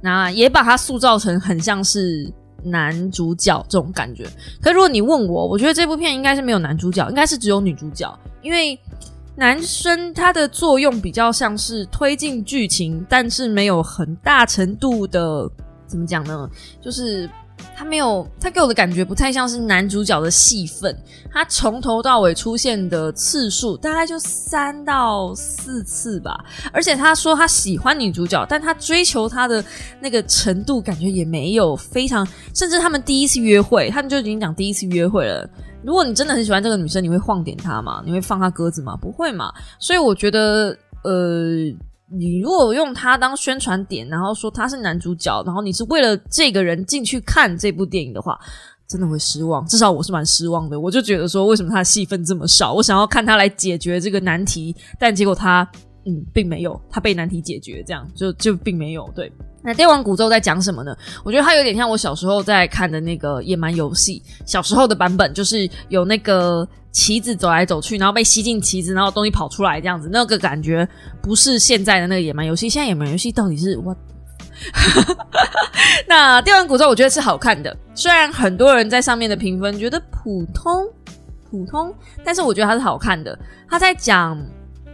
[0.00, 2.28] 那也把他塑造成很像是
[2.64, 4.26] 男主角这种感觉。
[4.60, 8.12] 可如果你问我，我觉得这部片应该是没有男主角，应该是只有女主角，
[8.42, 8.76] 因为
[9.38, 15.48] 男生他的作用比较像是推进剧情，但是没有很大程度的
[15.86, 16.50] 怎么讲呢？
[16.82, 17.30] 就是。
[17.76, 20.96] 他没有，他给我的感觉不太像是男主角的戏份。
[21.32, 26.44] 他从头到尾出现的次数大概就三到四次吧。
[26.72, 29.64] 而且他说他喜欢女主角，但他追求她的
[30.00, 32.26] 那个程度感觉也没有非常。
[32.54, 35.48] 甚至他们第一次约会，他们就已经讲第一次约会了。
[35.84, 38.02] 如果你真的很喜欢这个女生，你会晃点她吗？
[38.04, 38.96] 你会放她鸽子吗？
[38.96, 39.52] 不会嘛。
[39.78, 41.74] 所以我觉得，呃。
[42.10, 48.40] 你如果用他当宣传点，然后说他是男主角，然后你是为了这个人进去看这部电影的话，
[48.88, 49.62] 真的会失望。
[49.66, 50.80] 至少我是蛮失望的。
[50.80, 52.72] 我就觉得说，为什么他的戏份这么少？
[52.72, 55.70] 我想要看他来解决这个难题，但结果他
[56.06, 59.06] 嗯，并没有，他被难题解决，这样就就并没有。
[59.14, 59.30] 对，
[59.62, 60.96] 那《电玩古咒》在讲什么呢？
[61.24, 66.66] 我觉得它有点像我小时候在看的那个《野蛮游戏》，小时候的版本就是有那个。
[66.90, 70.88] 旗子走来走去，然后被吸进旗子，然后东西跑出来，这样子那个感觉
[71.20, 72.68] 不是现在的那个野蛮游戏。
[72.68, 73.94] 现在野蛮游戏到底是我？
[76.08, 80.86] 那《电玩古咒》我觉得是好看的，虽然很多人在上面的评分觉得普通
[81.50, 81.94] 普通，
[82.24, 83.38] 但是我觉得它是好看的。
[83.68, 84.36] 他在讲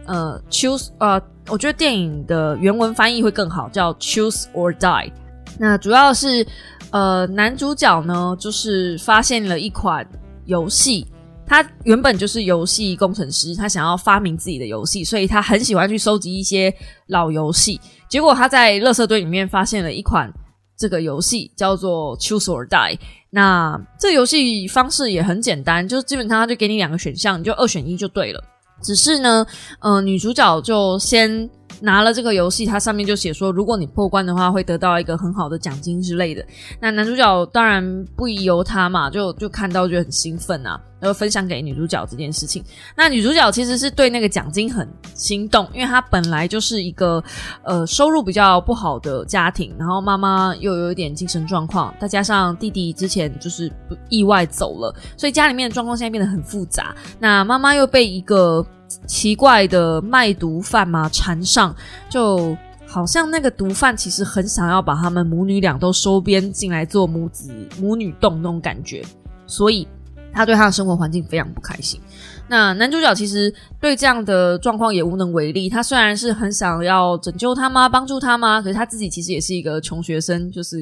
[0.05, 5.11] 呃 choose 呃，我觉得电影的原文翻译会更好，叫 choose or die。
[5.57, 6.45] 那主要是
[6.91, 10.07] 呃男主角呢，就是发现了一款
[10.45, 11.07] 游戏。
[11.47, 16.73] 他原本就是游戏工程师，他想要发明自己的游戏，所以他很喜欢去收集一些
[17.07, 17.79] 老游戏。
[18.09, 20.27] 结果他在垃圾堆里面发现了一款
[20.75, 22.97] 这个游戏，叫做 Choose or Die。
[23.29, 28.43] 那这个游戏方式也很简单，就是基本上他就给你两个选项，你就二选一就对了。
[28.85, 29.45] 只是呢，
[29.79, 31.49] 嗯，女主角就先。
[31.81, 36.45] 拿了这个游戏，它上面就写说，如果你破关的话，会得到一个很好的奖金之类的。
[36.79, 42.63] 那男主角当然不疑由他嘛，就就看到就很兴奋啊，然后分享给女主角这件事情。
[42.95, 47.21] 那女主角其实是对那个奖金很心动，因为她本来就是一个
[47.63, 53.69] 呃收入比较不好的家庭，然后妈妈又有一点精神状况，再加上弟弟之前就是
[54.07, 56.95] 意外走了，所以家里面的状况现在变得很复杂。
[57.19, 58.65] 那妈妈又被一个。
[59.05, 61.75] 奇怪的卖毒贩嘛缠上，
[62.09, 69.03] 就好像那个毒贩其实很想要把他们母女俩都收编进来做母子母女洞那种感觉，
[69.45, 69.87] 所以
[70.31, 71.99] 他对他的生活环境非常不开心。
[72.47, 75.67] 那男主角其实对这样的状况也无能为力。
[75.67, 80.77] 他虽然是很想要拯救他妈、帮助他妈，可是他自己其实也是一个穷学生，就是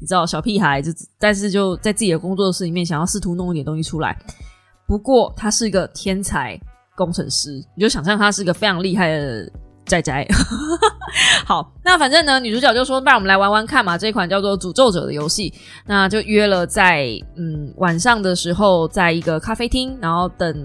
[0.00, 4.18] 你知道小屁孩，就但是就在自己的工作室里面想要试图弄一点东西出来。
[4.88, 6.60] 不过他是一个天才。
[6.96, 9.50] 工程师，你就想象他是一个非常厉害的
[9.86, 10.26] 仔仔。
[11.44, 15.52] 好，那反正呢，女主角就说：“那我们来玩玩看嘛，这一款叫做《诅咒者》的游戏。”
[15.86, 20.56] 那就约了在嗯晚上的时候，在一个咖啡厅，然后等，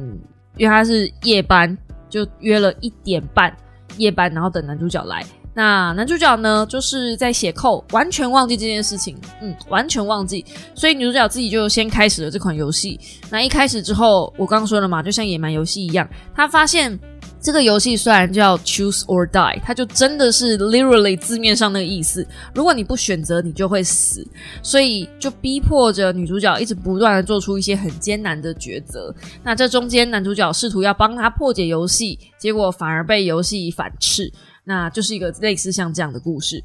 [0.56, 1.78] 因为他是夜班，
[2.10, 3.56] 就约了一点半
[3.98, 5.26] 夜班，然后等男主角来。
[5.54, 13.00] 那男主角呢，就是在写扣，完全忘记这件事情，嗯，完全忘记，所以女主角自己就先开始了这款游戏。
[13.30, 16.98] 那一开始之后，我刚刚说了嘛，就像野蛮游戏一样，他发现
[17.42, 24.26] 这个游戏虽然叫 Choose or Die，它就真的是 literally 字面上那个意思，如果你不选择，你就会死，
[24.62, 29.14] 所以就逼迫着女主角一直不断的做出一些很艰难的抉择。
[29.44, 34.32] 那这中间，男主角试图要帮他破解游戏，结果反而被游戏反斥。
[34.70, 36.64] 那就是一个类似像这样的故事，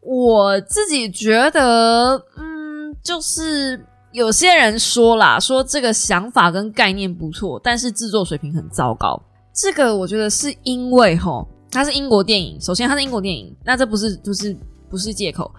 [0.00, 9.20] 我自己觉得，嗯，就是有些人说啦，说这个想法跟概念不错，但是制作水平很糟糕。
[9.52, 14.56] 这个我觉得是因为吼，它是英国电影，首先它是英国电影，那这不是不是
[14.88, 15.52] 不是借口。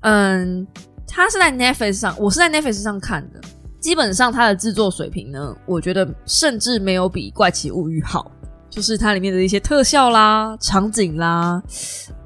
[0.00, 0.66] 嗯，
[1.06, 3.38] 它是在 Netflix 上，我是在 Netflix 上看的，
[3.78, 8.32] 基本上它的制作水平呢，我觉得甚至没有比《怪奇物语》好。
[8.70, 11.60] 就是它里面的一些特效啦、场景啦，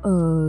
[0.02, 0.46] 呃，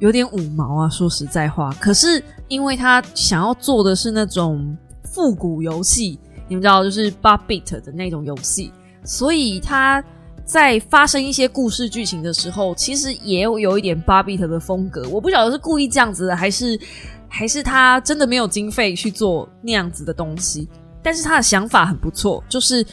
[0.00, 0.88] 有点五毛啊。
[0.88, 6.18] 说实在话，可是因为他想要做的是那种复古游戏，
[6.48, 8.72] 你们知道，就是八 bit 的那种游戏，
[9.04, 10.02] 所以他
[10.44, 15.08] 在发生一些故事剧情的时候，其实也有有一点八 bit 的风格。
[15.08, 16.78] 我不晓得是故意这样子的，还是
[17.30, 20.68] 还是他真的没有经费去做那样子的东西。
[21.00, 22.84] 但是他的想法很不错，就是。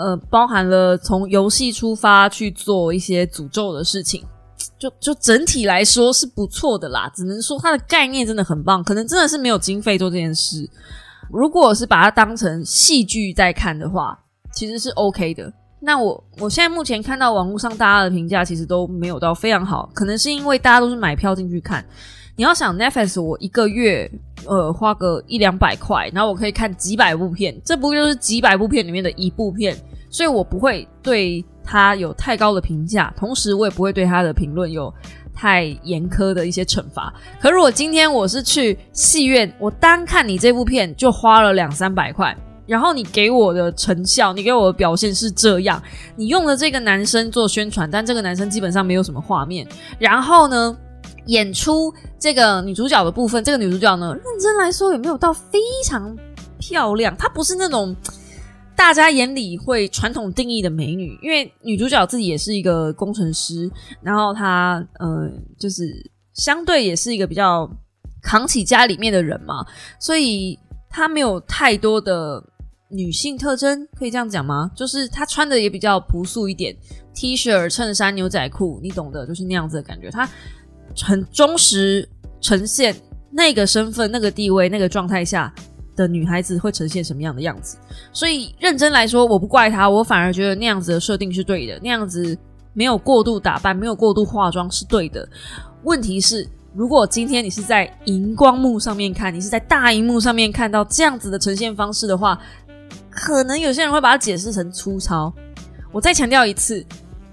[0.00, 4.24] 呃，包含了从游戏出发去做一些诅咒的事情，
[4.78, 7.10] 就就整体来说是不错的啦。
[7.14, 10.68] 只能说它的概念真的很棒，可能真的是没有经费做这件事。
[11.30, 14.18] 如果是把它当成戏剧在看的话，
[14.54, 15.52] 其实是 OK 的。
[15.82, 21.84] 那我我现在目前看到网络上大家的评价其实都没有到非常好，可能是因为大家都是买票进去看。
[22.40, 24.10] 你要想 Netflix，我一个月
[24.46, 29.76] 呃花个一两百块，然后我可以看几百部片，这不就是几百部片里面的一部片？
[30.08, 34.90] 所以我不会对它有太高的评价，同时我也不会对它的评论有
[35.34, 37.12] 太严苛的一些惩罚。
[37.38, 42.34] 可如果今天我是去戏院，我单看你这部片就花了两三百块。
[42.66, 45.82] 然后你给我的成效，你给我的表现是这样，
[46.16, 49.66] 你用了这个男生做宣传，但这个男生基本上没有什么画面。
[49.98, 50.74] 然后呢，
[51.30, 56.16] 演出这个女主角的部分，这个女主角呢，认真来说也没有到非常
[56.58, 57.94] 漂亮，她不是那种
[58.76, 63.70] 大家眼里会传统定义的美女，因为女主角自己也是一个工程师，
[64.02, 65.84] 然后她呃，就是
[66.34, 67.70] 相对也是一个比较
[68.22, 69.64] 扛起家里面的人嘛，
[69.98, 70.58] 所以
[70.88, 72.44] 她没有太多的。
[72.92, 74.68] 女性特征可以这样讲吗？
[74.74, 76.76] 就是她穿的也比较朴素一点
[77.14, 80.10] ，T 恤、衬衫、牛仔裤，你懂的，就是那样子的感觉。
[80.10, 80.28] 她
[80.96, 82.08] 很忠实
[82.40, 82.94] 呈现
[83.30, 85.52] 那个身份、那个地位、那个状态下
[85.96, 87.76] 的女孩子会呈现什么样的样子。
[88.12, 92.36] 所以认真来说，我不怪她，我反而觉得那样子的设定是对的，那样子
[92.72, 95.28] 没有过度打扮、没有过度化妆是对的。
[95.82, 102.38] 问题是，如果今天你是在荧光幕上面看，你是在大荧幕上面看到这样子的呈现方式的话，
[103.10, 105.32] 可能有些人会把它解释成粗糙。
[105.92, 106.84] 我再强调一次，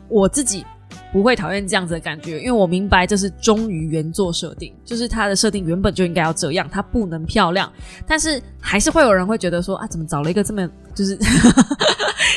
[0.09, 0.65] 我自己
[1.11, 7.71] 不会讨厌这样子的感觉，因为我明白这是忠于原作设定，就是它的设定原本就应该要这样，它不能漂亮。
[8.05, 11.17] 但是还是会有人会觉得说啊，怎么找了一个这么就是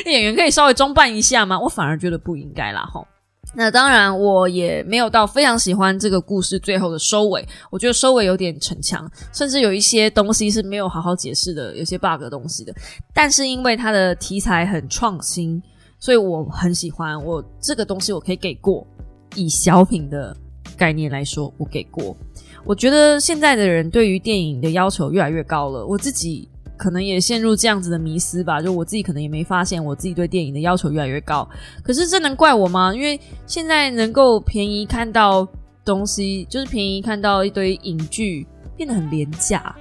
[0.05, 1.59] 演员可以稍微装扮一下吗？
[1.59, 3.05] 我反而觉得不应该啦，吼。
[3.53, 7.45] 那当然，我也没有到非常喜欢这个故事最后的收尾。
[7.69, 12.73] 我觉得收尾有点逞强，甚至有一些东西是没有好好解释的，有些 bug 东西的。
[13.13, 15.61] 但是因为它的题材很创新，
[16.01, 17.17] 所以我很喜欢。
[17.23, 18.85] 我这个东西我可以给过。
[19.35, 20.35] 以小品的
[20.75, 22.13] 概念来说，我给过。
[22.65, 25.85] 我觉得现在的人对于电影的要求越来越高了。
[25.85, 26.49] 我自己。
[26.77, 31.47] 可能也陷入这样子的迷思吧，就我自己可能也没发现，我自己对电影的要求越来越高。
[31.83, 32.91] 可是这能怪我吗？
[32.91, 35.47] 因为现在能够便宜看到
[35.85, 39.75] 东西，就是便宜看到一堆影剧变得很廉价。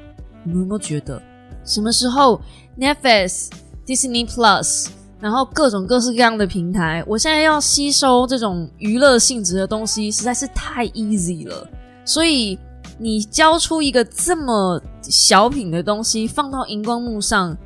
[0.45, 1.23] 你们有没有觉得，
[1.65, 2.39] 什么时候
[2.79, 3.49] Netflix、
[3.87, 4.89] Disney Plus，
[5.21, 11.69] 然后各种各式各样的平台，我现在要吸收这种娱乐性质的东西，实在是太 easy 了，
[12.05, 12.59] 所以。
[13.03, 17.57] 你交出一个这么小品的东西放到荧光幕上，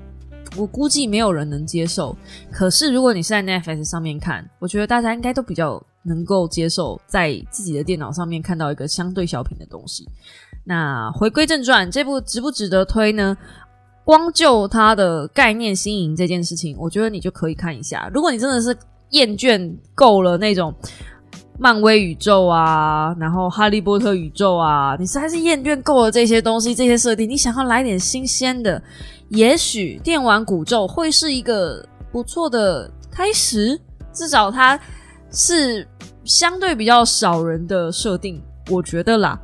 [0.57, 2.17] 我估计没有人能接受。
[2.53, 10.09] 可是如果你是在 Netflix 上面看，我觉得大家应该都比较能够接受，在自己的电脑上面看到一个相对小品的东西。
[10.63, 13.37] 那回归正传，这部值不值得推呢？
[14.05, 18.11] 光就它的概念新颖这件事情，我觉得你就可以看一下。
[18.15, 18.77] 如果你真的是
[19.11, 20.75] 厌倦够了那种。
[21.57, 28.83] 漫威宇宙啊，然后哈利波特宇宙啊，你实在是厌倦够了这些东西、这些设定，你想要来点新鲜的，
[29.29, 31.81] 也许电玩古咒会是一个
[32.11, 33.81] 不错的开始。
[34.13, 34.77] 至少它
[35.31, 35.87] 是
[36.25, 39.41] 相对比较少人的设定，我觉得啦。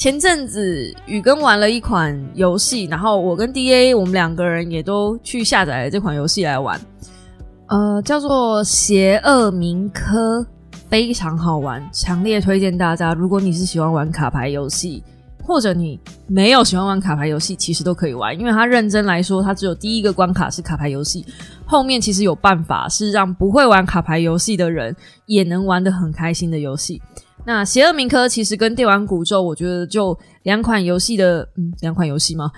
[0.00, 6.80] 前阵子宇根玩了一款游戏，然后我跟 D A 我们两个人也都去下载了这款游戏来玩，
[7.66, 10.40] 呃，叫做《邪恶名科》。
[10.88, 13.12] 非常好玩，强烈推荐大家。
[13.12, 15.04] 如果你是喜欢玩卡牌游戏，
[15.44, 21.26] 或者你没有喜欢玩卡牌游戏，其实都可以玩，因为它认真来说，它只有第一个关卡是卡牌游戏，
[21.66, 24.96] 后面其实有办法是让不会玩卡牌游戏的人
[25.26, 27.02] 也能玩得很开心的游戏。
[27.44, 32.50] 那《邪恶铭刻》其实跟《电玩古咒》，我觉得就两款游戏的，嗯，两款游戏吗？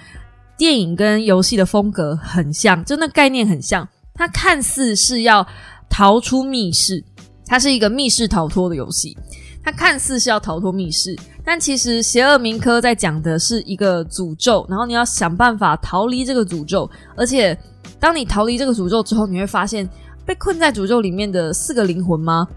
[0.59, 3.89] 电影跟游戏的风格很像，就那概念很像。
[4.15, 5.47] 它看似是要
[5.89, 7.03] 逃出密室。
[7.45, 9.15] 它是一个密室逃脱的游戏，
[9.63, 11.15] 它看似是要逃脱密室，
[11.45, 16.91] 但其实《邪恶铭刻》在讲的是一个诅咒，然后你要想办法逃离这个诅咒。
[17.15, 17.59] 而且，
[18.01, 19.87] 当你逃离这个诅咒之后，你会发现
[20.25, 22.49] 被困在诅咒里面的四个灵魂吗？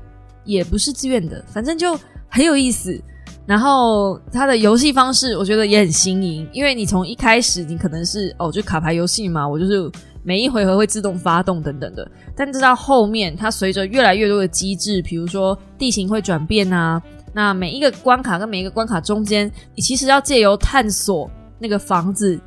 [0.45, 1.99] 也不是自愿的，反正就
[2.35, 3.01] 很有意思。
[3.47, 9.89] 然后它的游戏方式，我觉得也很新颖，因为你从一开始你可能是哦，就卡牌游戏嘛，我就是。
[10.27, 16.99] 每一回合会自动发动等等的，但这到后面，它随着越来越多的机制，比如说地形会转变啊，
[17.31, 21.29] 那每一个关卡跟每一个关卡中间，你其实要借由探索
[21.59, 22.39] 那个房子，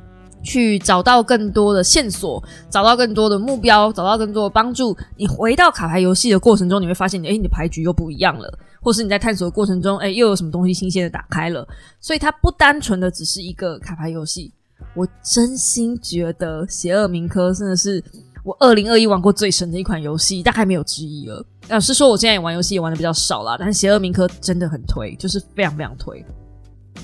[0.43, 4.93] 去找到更多的线索，找到更多的目标，找到更多的帮助。
[5.15, 8.59] 你回到卡牌游戏的过程中，你会发现，哎，你的牌局又不一样了。
[8.81, 11.67] 或是你在探索的过程中，哎，又有什么东西新鲜的打开了，
[11.99, 14.53] 所以它不单纯的只是一个卡牌游戏。
[14.95, 18.03] 我真心觉得《邪恶铭科》真的是
[18.43, 21.45] 我二零二一玩过最神的一款游戏，大概没有之一了。
[21.67, 26.25] 老实说，我现在也玩游戏也玩的比较少啦，但《邪恶铭科》真的很推，就是非常非常推。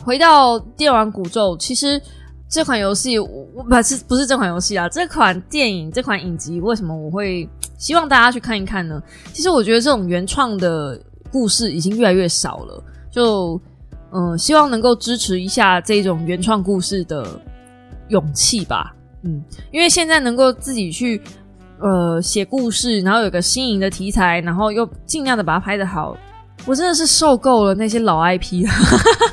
[0.03, 2.01] 回到电玩古咒，其实
[2.49, 7.47] 这款游戏我不是不是这款游戏啊，这款电影这款影集为什么我会
[7.77, 9.01] 希望大家去看一看呢？
[9.33, 10.99] 其实我觉得这种原创的
[11.35, 13.59] 故事已经越来越少了，就
[14.11, 17.41] 嗯，希望能够支持一下这种原创故事的。
[18.09, 21.19] 勇气吧，嗯，因为现在能够自己去
[21.79, 26.15] 呃写故事，然后有个新颖的题材，然后又尽量的把它拍得好，
[26.67, 28.69] 我真的是受够了那些老 IP 了。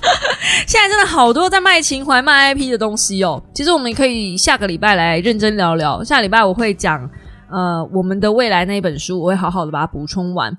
[0.66, 3.42] 现在真的好多在卖情怀、卖 IP 的东西哦。
[3.52, 6.02] 其实我们可以下个礼拜来认真聊聊。
[6.02, 7.06] 下礼拜我会讲
[7.50, 10.50] 呃我们的未来那一本书，我会好好的把它补充完。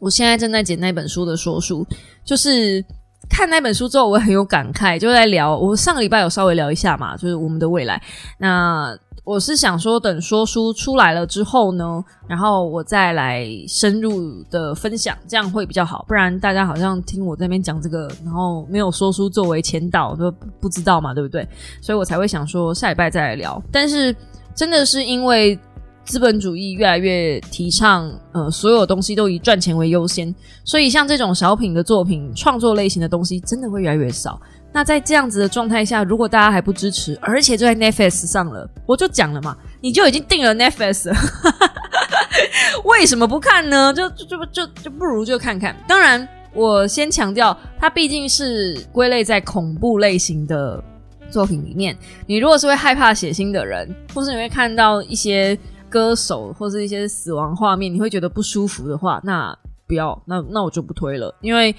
[0.00, 1.86] 我现在正在剪那本书的说书，
[2.24, 2.84] 就是。
[3.28, 5.56] 看那本书之后，我很有感慨，就在聊。
[5.56, 8.02] 我上个礼拜有稍微聊一下嘛，就是我们的未来。
[8.38, 8.92] 那
[9.22, 16.04] 我是想说，等说书出来了之后呢，然后我再来深入的分享，这样会比较好。
[16.08, 20.28] 不然大家好像听我这边讲这个，然后没有说书作为前导，都
[20.60, 21.46] 不知道嘛，对不对？
[21.80, 23.62] 所以我才会想说下礼拜再来聊。
[23.70, 24.12] 但是
[24.56, 25.56] 真的是因为。
[26.10, 30.34] 资本主义越来越提倡，呃，所有东西都以赚钱为优先，
[30.64, 34.42] 所以像这种小品的作品、创作类型的东西，真的会越来越少。
[34.72, 41.12] 那在这样子的状态下，如果大家还不支持，而且就在 Netflix 上了，我就讲了嘛，你就已经订了 Netflix，
[42.82, 43.94] 为什么不看呢？
[43.94, 45.76] 就就就就就不如就看看。
[45.86, 50.82] 当然，我先强调，它毕竟是归类在恐怖类型的
[51.30, 51.96] 作品里面。
[52.26, 55.56] 你如果是会害怕血腥的人，或是你会看到一些。
[55.90, 59.54] 歌手或是一些死亡画面，你会觉得不舒服的话，那
[59.86, 61.34] 不要，那那我就不推了。
[61.42, 61.74] 因为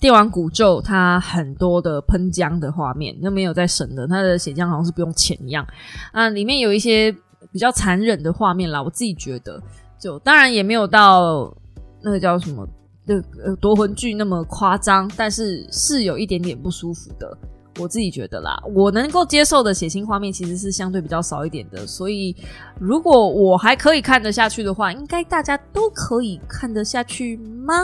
[0.00, 5.66] 电玩古咒它很多的喷浆的画面，那没有在省的，它的血浆好像是不用钱一样
[6.12, 6.28] 啊。
[6.28, 7.12] 里面有一些
[7.52, 9.60] 比较残忍的画面啦，我自己觉得，
[9.98, 11.54] 就当然也没有到
[12.00, 12.66] 那个叫什么
[13.06, 13.22] 的
[13.60, 17.36] 夺魂剧那么夸张，但是是有一点点不舒服的。
[17.78, 22.36] 我自己觉得啦，我能够接受的血腥画面其实是相对比较少一点的，所以
[22.78, 27.74] 如果我还可以看得下去的话，应该大家都可以看得下去吗？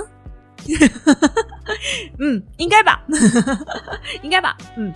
[2.18, 3.02] 嗯，应该吧，
[4.22, 4.92] 应该吧，嗯。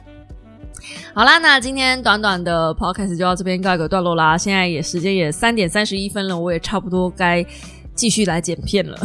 [1.15, 4.37] 好啦，那今天短短的 podcast 就到这边告一个段落啦。
[4.37, 7.45] 现在也时间也三点三十一分了，我也差不多该。
[7.95, 8.99] 继续来剪片了，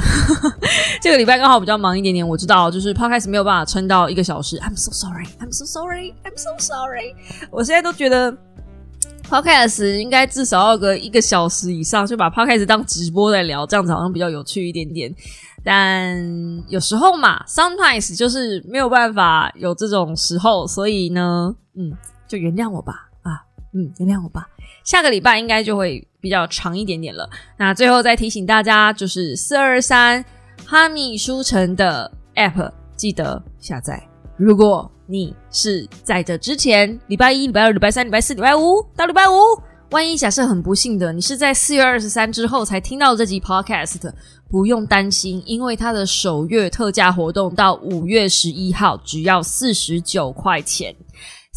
[1.01, 4.57] 这个礼拜刚好比较忙一点点，我知道，就是 podcast 没有办法撑到一个小时。
[4.59, 7.15] I'm so sorry, I'm so sorry, I'm so sorry。
[7.51, 8.35] 我现在都觉得
[9.29, 15.13] podcast 应该至少要个一个小时以上，就把 podcast 当直播在聊，这样子好像比较有趣一点点。
[15.63, 16.17] 但
[16.69, 21.91] 有时候嘛，sometimes 就是没有办法有这种时候，所以呢，嗯，
[22.25, 24.47] 就原谅我吧，啊，嗯，原谅我吧。
[24.87, 27.29] 下个礼拜应该就会比较长一点点了。
[27.57, 30.23] 那最后再提醒大家，就是四二三
[30.65, 34.01] 哈密书城的 App 记得下载。
[34.37, 39.33] 如果你是在这之前，礼拜一、礼拜二、礼拜三、礼拜四、礼拜五到礼拜五，
[39.91, 44.09] 万一假设很不幸的，你是在四月二十三之后才听到这集 Podcast，
[44.49, 50.95] 不用担心，因为它的首月特价活动到五月十一号，只要四十九块钱。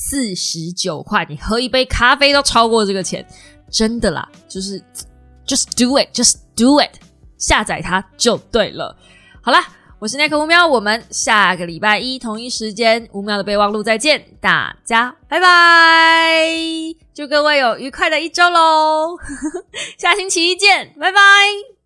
[0.03, 3.25] 四十九块，你喝一杯咖啡都超过这个钱，
[3.71, 4.27] 真的啦！
[4.49, 4.83] 就是
[5.47, 6.91] just do it，just do it，
[7.37, 8.97] 下载它就对了。
[9.43, 9.63] 好啦，
[9.99, 16.49] 我是奈克五喵，我们下个礼拜一同一时间五秒的备忘录再见，大家拜拜！
[17.15, 19.19] 祝各位有愉快的一周喽，
[19.99, 21.80] 下星期一见，拜拜。